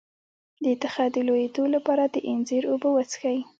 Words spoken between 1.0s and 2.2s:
د لوییدو لپاره د